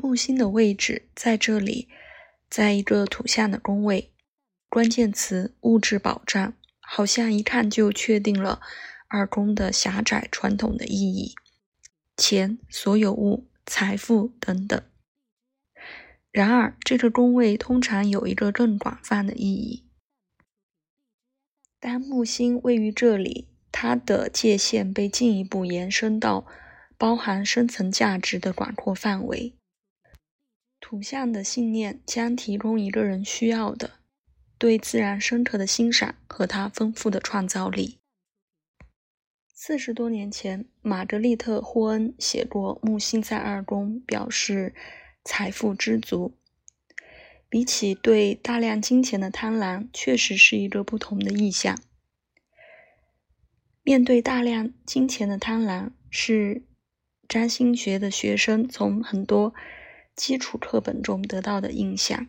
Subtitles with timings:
[0.00, 1.88] 木星的位置在这里，
[2.48, 4.12] 在一个土象的宫位，
[4.68, 8.60] 关键词物质保障，好像一看就确定了
[9.08, 11.34] 二宫的狭窄传统的意义：
[12.16, 14.80] 钱、所有物、财富等等。
[16.30, 19.84] 然而，这个宫位通常有一个更广泛的意义。
[21.80, 26.46] 当木星位于这里，它的界限被进一步延伸到
[26.96, 29.56] 包含深层价值的广阔范围。
[30.80, 33.90] 图像的信念将提供一个人需要的
[34.56, 37.98] 对自然深刻的欣赏和他丰富的创造力。
[39.52, 44.74] 四十多年前，玛格丽特·霍恩写过：“木星在二宫，表示
[45.24, 46.36] 财富知足。
[47.48, 51.76] 比起对大量金钱的贪婪，确实是一个不同的意象。
[53.82, 56.62] 面对大量金钱的贪婪，是
[57.28, 59.54] 占星学的学生从很多。”
[60.18, 62.26] 基础课本中得到的印象，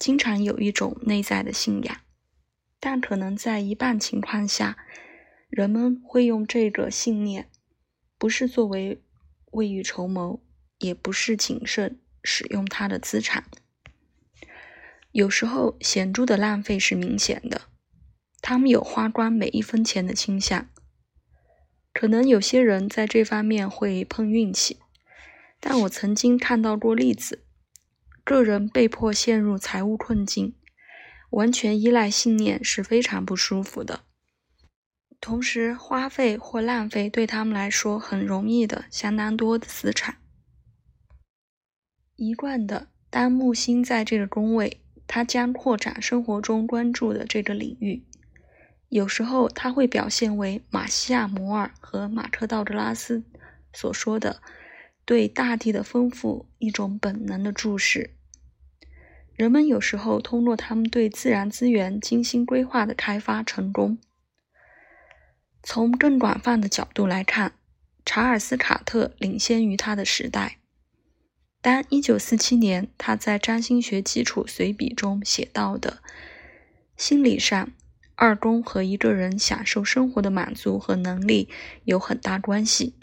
[0.00, 2.00] 经常有一种内在的信仰，
[2.80, 4.76] 但可能在一半情况下，
[5.48, 7.48] 人们会用这个信念，
[8.18, 9.00] 不是作为
[9.52, 10.40] 未雨绸缪，
[10.78, 13.44] 也不是谨慎使用它的资产。
[15.12, 17.62] 有时候，显著的浪费是明显的，
[18.42, 20.68] 他们有花光每一分钱的倾向。
[21.92, 24.78] 可能有些人在这方面会碰运气。
[25.60, 27.44] 但我曾经看到过例子，
[28.24, 30.54] 个人被迫陷入财务困境，
[31.30, 34.04] 完全依赖信念是非常不舒服的。
[35.20, 40.18] 同时，花费或浪费对他们来说很容易的相当多的资产。
[42.14, 48.04] 一贯的，当木星在这个宫位，它将扩展生活中关注的这个领域。
[48.88, 53.24] 有时候，它会表现为马西亚·摩尔和马克·道格拉斯
[53.72, 54.40] 所说的。
[55.08, 58.10] 对大地的丰富一种本能的注视。
[59.34, 63.96] 人们有时候通过他们对自然资源精心规划的开发成功。
[65.62, 67.54] 从更广泛的角度来看，
[68.04, 70.58] 查尔斯·卡特领先于他的时代。
[71.62, 76.02] 当1947年他在《占星学基础随笔》中写到的，
[76.98, 77.72] 心理上，
[78.14, 81.48] 二宫和一个人享受生活的满足和能力
[81.84, 82.97] 有很大关系。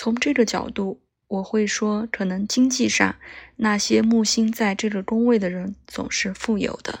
[0.00, 3.16] 从这个角度，我会说，可能经济上，
[3.56, 7.00] 那些木星在这个宫位的人总是富有的。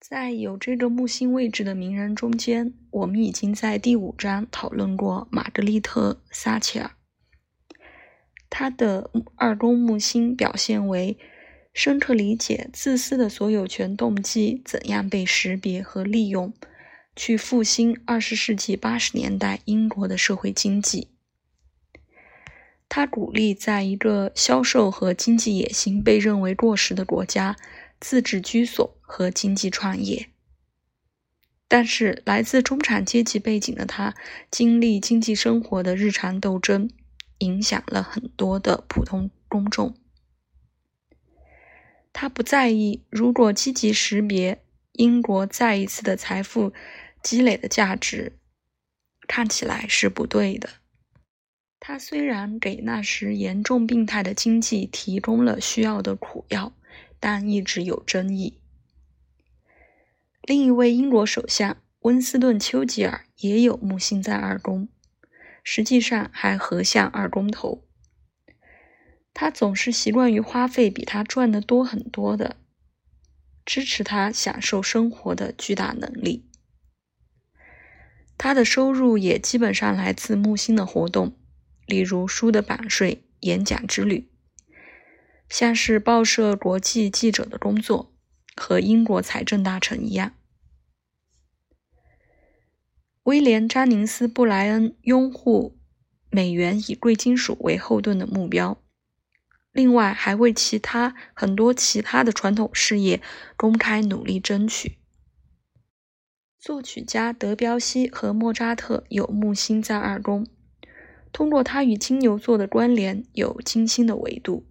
[0.00, 6.90] 在有这个木星位置的名人中间，我们已经在第五章讨论过玛格丽特·撒切尔。
[8.50, 11.16] 他的二宫木星表现为
[11.72, 16.52] 深刻理解自私的所有权动机怎样被识别和利用，
[17.14, 21.06] 去复兴二十世纪八十年代英国的社会经济。
[22.88, 27.56] 他鼓励在一个销售和经济野心被认为过时的国家
[28.00, 30.30] 自治居所和经济创业。
[31.70, 34.14] 但是，来自中产阶级背景的他，
[34.50, 36.88] 经历经济生活的日常斗争，
[37.38, 39.94] 影响了很多的普通公众。
[42.14, 46.72] 他不在意，如果积极识别英国再一次的财富
[47.22, 48.38] 积累的价值，
[49.26, 50.70] 看起来是不对的。
[51.90, 56.74] 他虽然给那时严重病态的经济提供了需要的苦药，
[57.18, 58.58] 但一直有争议。
[60.42, 64.90] 另一位英国首相温斯顿·丘吉尔也有木星在二宫，
[65.64, 67.82] 实际上还合相二宫头。
[69.32, 72.56] 他总是习惯于花费比他赚的多很多的，
[73.64, 76.50] 支持他享受生活的巨大能力。
[78.36, 81.32] 他的收入也基本上来自木星的活动。
[81.88, 84.28] 例如书的版税、演讲之旅，
[85.48, 88.12] 像是报社国际记者的工作，
[88.54, 90.34] 和英国财政大臣一样。
[93.22, 95.78] 威廉·詹宁斯·布莱恩拥护
[96.28, 98.82] 美元以贵金属为后盾的目标，
[99.72, 103.22] 另外还为其他很多其他的传统事业
[103.56, 104.98] 公开努力争取。
[106.58, 110.46] 作曲家德彪西和莫扎特有木星在二宫。
[111.38, 114.66] 通过它与金牛座的关联，有金星的维度，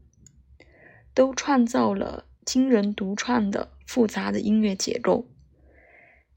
[1.14, 5.30] 都创造了惊人独创的复杂的音乐结构。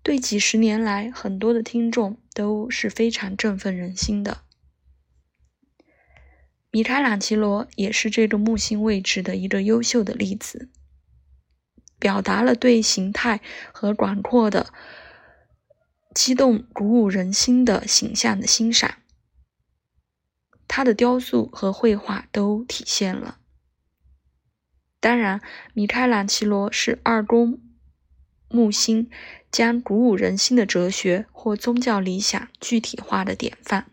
[0.05, 4.43] 对几十年来很多的听众都是非常振奋人心的。
[6.71, 10.71] 米开朗基罗也是这个木星位置的一个优秀的例子，
[11.99, 13.41] 表达了对形态
[13.73, 14.73] 和广阔的、
[16.15, 19.00] 激动鼓舞人心的形象的欣赏。
[20.72, 23.38] 他的雕塑和绘画都体现了。
[25.00, 25.40] 当然，
[25.75, 27.61] 米开朗琪罗是二宫
[28.49, 29.11] 木星
[29.50, 33.90] 将鼓舞人心的哲学或宗教理想具体化的典范。